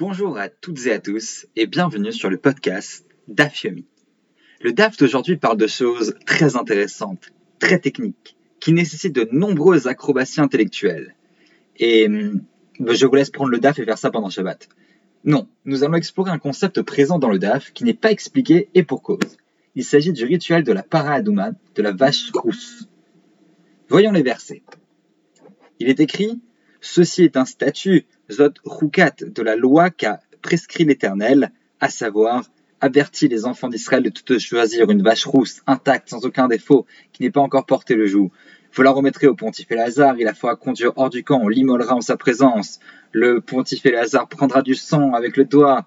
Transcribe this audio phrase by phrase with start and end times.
[0.00, 3.84] Bonjour à toutes et à tous et bienvenue sur le podcast DAF Yomi.
[4.62, 10.40] Le DAF d'aujourd'hui parle de choses très intéressantes, très techniques, qui nécessitent de nombreuses acrobaties
[10.40, 11.14] intellectuelles.
[11.76, 12.40] Et hum,
[12.78, 14.70] ben, je vous laisse prendre le DAF et faire ça pendant Shabbat.
[15.24, 18.82] Non, nous allons explorer un concept présent dans le DAF qui n'est pas expliqué et
[18.82, 19.36] pour cause.
[19.74, 22.88] Il s'agit du rituel de la para de la vache rousse.
[23.90, 24.62] Voyons les versets.
[25.78, 26.40] Il est écrit
[26.80, 32.44] Ceci est un statut, zot rukat, de la loi qu'a prescrit l'Éternel, à savoir
[32.80, 37.22] avertit les enfants d'Israël de tout choisir une vache rousse, intacte, sans aucun défaut, qui
[37.22, 38.30] n'est pas encore portée le joug.
[38.72, 41.94] Vous la remettrez au pontife Lazare, il la fera conduire hors du camp, on l'immolera
[41.94, 42.80] en sa présence.
[43.12, 45.86] Le pontife Lazare prendra du sang avec le doigt,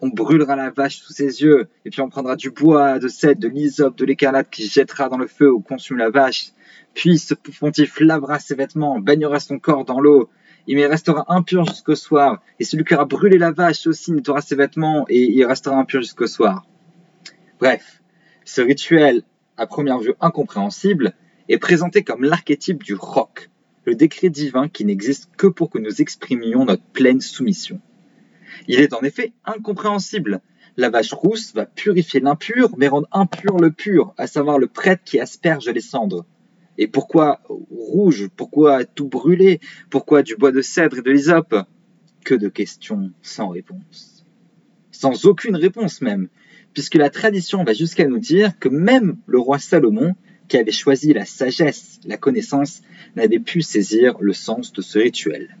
[0.00, 3.40] on brûlera la vache sous ses yeux, et puis on prendra du bois, de cèdre,
[3.40, 6.52] de l'hysope, de l'écarlate qui jettera dans le feu ou consume la vache.
[6.94, 10.30] Puis ce pontife lavera ses vêtements, baignera son corps dans l'eau,
[10.68, 12.42] il restera impur jusqu'au soir.
[12.60, 16.02] Et celui qui aura brûlé la vache aussi nettoiera ses vêtements et il restera impur
[16.02, 16.66] jusqu'au soir.
[17.58, 18.02] Bref,
[18.44, 19.22] ce rituel,
[19.56, 21.14] à première vue incompréhensible,
[21.48, 23.50] est présenté comme l'archétype du roc,
[23.86, 27.80] le décret divin qui n'existe que pour que nous exprimions notre pleine soumission.
[28.66, 30.40] Il est en effet incompréhensible.
[30.76, 35.02] La vache rousse va purifier l'impur, mais rendre impur le pur, à savoir le prêtre
[35.04, 36.24] qui asperge les cendres.
[36.78, 41.56] Et pourquoi rouge Pourquoi tout brûler Pourquoi du bois de cèdre et de l'hysope?
[42.24, 44.24] Que de questions sans réponse.
[44.92, 46.28] Sans aucune réponse même,
[46.74, 50.14] puisque la tradition va jusqu'à nous dire que même le roi Salomon,
[50.48, 52.82] qui avait choisi la sagesse, la connaissance,
[53.16, 55.56] n'avait pu saisir le sens de ce rituel.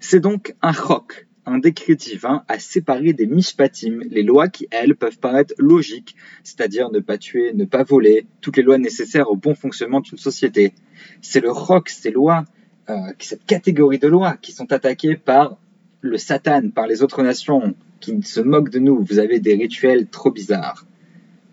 [0.00, 4.94] C'est donc un roc, un décret divin à séparer des mishpatim, les lois qui, elles,
[4.94, 9.36] peuvent paraître logiques, c'est-à-dire ne pas tuer, ne pas voler, toutes les lois nécessaires au
[9.36, 10.72] bon fonctionnement d'une société.
[11.20, 12.44] C'est le roc, ces lois,
[12.90, 15.58] euh, cette catégorie de lois qui sont attaquées par
[16.00, 19.02] le Satan, par les autres nations, qui se moquent de nous.
[19.02, 20.86] Vous avez des rituels trop bizarres.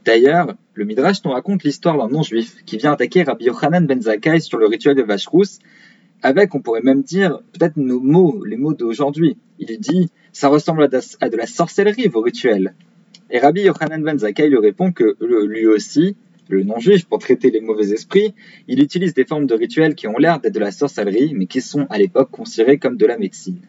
[0.05, 4.39] D'ailleurs, le Midrash nous raconte l'histoire d'un non-juif qui vient attaquer Rabbi Yochanan ben Zakkai
[4.39, 5.59] sur le rituel de vache rousse
[6.25, 9.37] avec, on pourrait même dire, peut-être nos mots, les mots d'aujourd'hui.
[9.59, 12.73] Il dit, ça ressemble à de, la sorcellerie, vos rituels.
[13.29, 16.15] Et Rabbi Yochanan ben Zakkai lui répond que lui aussi,
[16.49, 18.33] le non-juif, pour traiter les mauvais esprits,
[18.67, 21.61] il utilise des formes de rituels qui ont l'air d'être de la sorcellerie, mais qui
[21.61, 23.61] sont à l'époque considérées comme de la médecine.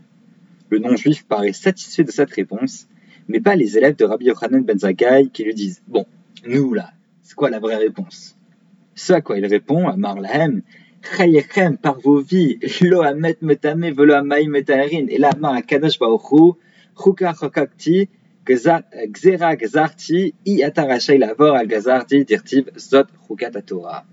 [0.71, 2.89] Le non-juif paraît satisfait de cette réponse,
[3.29, 6.07] mais pas les élèves de Rabbi Yochanan ben Zakkai qui lui disent Bon,
[6.47, 8.35] nous là, c'est quoi la vraie réponse?
[8.95, 10.63] Ce à quoi il répond à Marlahem
[11.03, 15.99] Chayechem par vos vies, lo amet metame velo amaim metaerin, et la main à Kadosh
[15.99, 16.55] Baruchu,
[16.97, 18.09] chuka chokakti,
[18.45, 24.05] gzera gzarti, i atarachai lavor al gazarti, dirtiv zot chukat Torah.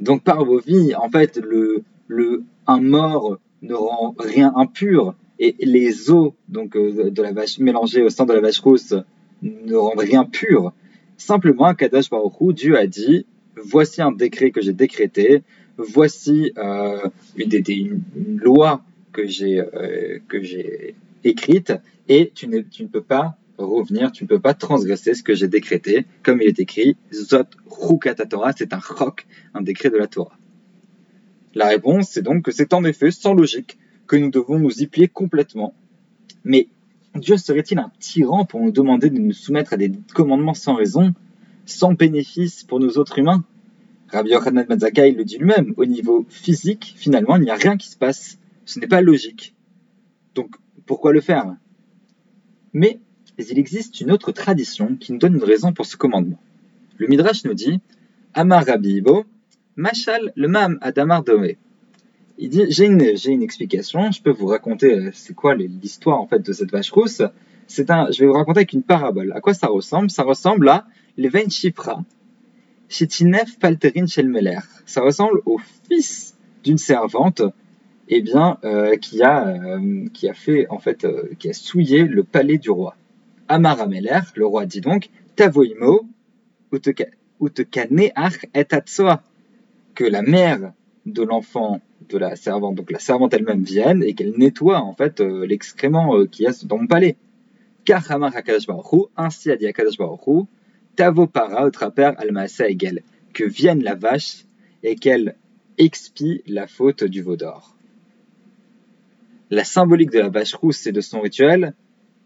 [0.00, 5.54] Donc par vos vies, en fait, le, le, un mort ne rend rien impur, et
[5.60, 8.94] les os donc euh, de la vache mélangées au sang de la vache rousse
[9.42, 10.72] ne rendent rien pur.
[11.16, 13.26] Simplement, Kadosh Baruch Dieu a dit
[13.62, 15.42] voici un décret que j'ai décrété,
[15.76, 18.82] voici euh, une, loi
[19.12, 20.18] que j'ai euh,
[21.24, 21.72] écrite,
[22.08, 25.34] et tu ne, tu ne peux pas revenir, tu ne peux pas transgresser ce que
[25.34, 29.96] j'ai décrété, comme il est écrit, Zot Rukata Torah, c'est un roc, un décret de
[29.96, 30.38] la Torah.
[31.54, 34.86] La réponse, c'est donc que c'est en effet sans logique que nous devons nous y
[34.86, 35.74] plier complètement.
[36.44, 36.68] Mais
[37.14, 41.14] Dieu serait-il un tyran pour nous demander de nous soumettre à des commandements sans raison?
[41.70, 43.44] Sans bénéfice pour nous autres humains.
[44.10, 47.76] Rabbi Yochanan ben il le dit lui-même, au niveau physique, finalement, il n'y a rien
[47.76, 48.38] qui se passe.
[48.64, 49.54] Ce n'est pas logique.
[50.34, 51.56] Donc, pourquoi le faire?
[52.72, 53.00] Mais
[53.38, 56.38] il existe une autre tradition qui nous donne une raison pour ce commandement.
[56.96, 57.80] Le Midrash nous dit
[58.34, 59.24] Amar Rabbi Ibo,
[59.76, 61.52] Machal le Mam Adamar Dome.
[62.38, 66.26] Il dit J'ai une, une explication, je peux vous raconter euh, c'est quoi l'histoire en
[66.26, 67.22] fait de cette vache rousse.
[67.66, 69.32] C'est un, je vais vous raconter avec une parabole.
[69.32, 70.10] À quoi ça ressemble?
[70.10, 70.86] Ça ressemble à
[71.18, 72.04] Leven Shifra,
[72.88, 74.60] Shitinef Palterin Shelmeler.
[74.86, 75.58] Ça ressemble au
[75.88, 77.42] fils d'une servante,
[78.06, 82.04] eh bien, euh, qui a euh, qui a fait en fait euh, qui a souillé
[82.04, 82.94] le palais du roi.
[83.48, 86.06] Amarameler, le roi dit donc Tavoimo
[87.40, 89.20] Utekaneach et Atsoa,
[89.96, 90.72] que la mère
[91.04, 95.18] de l'enfant de la servante, donc la servante elle-même vienne et qu'elle nettoie en fait
[95.18, 97.16] l'excrément qui y a dans mon palais.
[97.84, 98.34] Car Hamar
[99.16, 99.66] ainsi a dit
[99.98, 100.46] Baruch
[100.98, 103.02] Tavopara, autre père, Almasa égale,
[103.32, 104.46] que vienne la vache
[104.82, 105.36] et qu'elle
[105.78, 107.76] expie la faute du veau d'or.
[109.48, 111.72] La symbolique de la vache rousse et de son rituel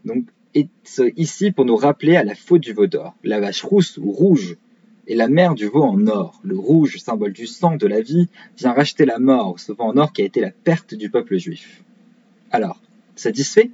[0.07, 0.25] donc,
[0.55, 0.71] est
[1.19, 3.15] ici pour nous rappeler à la faute du veau d'or.
[3.25, 4.57] La vache rousse ou rouge
[5.07, 6.41] est la mère du veau en or.
[6.43, 9.99] Le rouge, symbole du sang, de la vie, vient racheter la mort, ce veau en
[9.99, 11.83] or qui a été la perte du peuple juif.
[12.51, 12.81] Alors,
[13.17, 13.71] satisfait?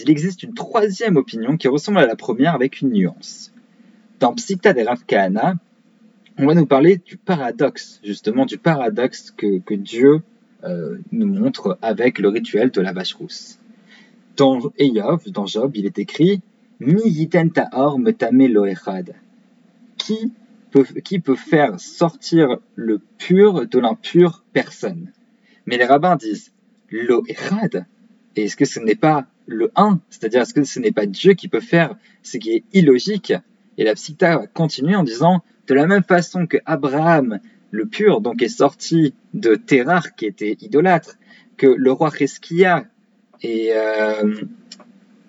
[0.00, 3.52] Il existe une troisième opinion qui ressemble à la première avec une nuance.
[4.20, 5.56] Dans Psikta de Rav Kahana,
[6.38, 10.22] on va nous parler du paradoxe, justement du paradoxe que, Dieu
[10.64, 13.58] euh, nous montre avec le rituel de la vache rousse.
[14.38, 16.40] Dans Eyov, dans Job, il est écrit
[16.80, 17.98] Mi yiten ta'or.
[19.98, 20.32] Qui
[20.70, 25.12] peut, qui peut faire sortir le pur de l'impur Personne?
[25.66, 26.50] Mais les rabbins disent
[26.90, 27.84] lo'echad.
[28.36, 31.48] Est-ce que ce n'est pas le 1 C'est-à-dire, est-ce que ce n'est pas Dieu qui
[31.48, 33.32] peut faire ce qui est illogique?
[33.78, 37.38] Et la Psita va continuer en disant de la même façon que Abraham,
[37.70, 41.16] le pur, donc est sorti de Terrar, qui était idolâtre,
[41.56, 42.84] que le roi Reskia
[43.42, 44.34] est, euh,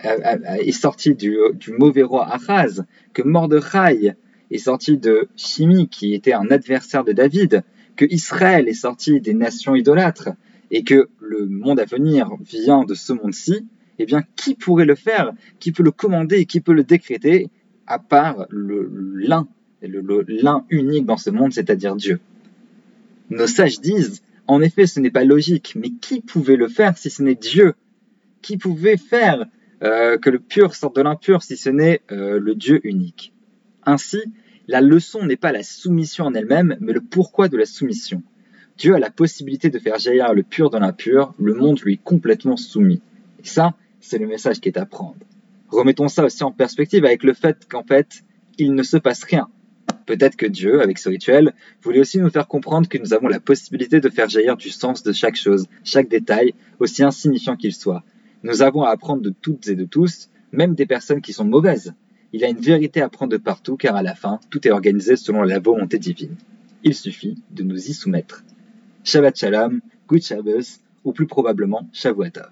[0.04, 1.38] est sorti du,
[1.78, 2.84] mauvais roi Achaz,
[3.14, 4.14] que Mordechai
[4.52, 7.64] est sorti de Shimi, qui était un adversaire de David,
[7.96, 10.30] que Israël est sorti des nations idolâtres,
[10.72, 13.68] et que le monde à venir vient de ce monde-ci,
[14.00, 15.32] eh bien, qui pourrait le faire?
[15.60, 17.50] Qui peut le commander Qui peut le décréter
[17.88, 19.48] À part l'un
[19.82, 22.20] l'un unique dans ce monde, c'est-à-dire Dieu?
[23.30, 27.10] Nos sages disent, en effet, ce n'est pas logique, mais qui pouvait le faire si
[27.10, 27.74] ce n'est Dieu?
[28.42, 29.46] Qui pouvait faire
[29.84, 33.34] euh, que le pur sorte de l'impur si ce n'est euh, le Dieu unique?
[33.86, 34.22] Ainsi,
[34.68, 38.22] la leçon n'est pas la soumission en elle-même, mais le pourquoi de la soumission.
[38.78, 42.04] Dieu a la possibilité de faire jaillir le pur dans l'impur, le monde lui est
[42.04, 43.02] complètement soumis.
[43.44, 45.16] Et ça, c'est le message qui est à prendre.
[45.70, 48.24] Remettons ça aussi en perspective avec le fait qu'en fait,
[48.58, 49.48] il ne se passe rien.
[50.06, 53.40] Peut-être que Dieu, avec ce rituel, voulait aussi nous faire comprendre que nous avons la
[53.40, 58.04] possibilité de faire jaillir du sens de chaque chose, chaque détail, aussi insignifiant qu'il soit.
[58.44, 61.94] Nous avons à apprendre de toutes et de tous, même des personnes qui sont mauvaises.
[62.34, 64.72] Il y a une vérité à prendre de partout, car à la fin, tout est
[64.72, 66.36] organisé selon la volonté divine.
[66.84, 68.44] Il suffit de nous y soumettre.
[69.06, 69.80] Shabbat Shalom,
[70.10, 72.52] Good Shabbos, ou plus probablement Shavuatov.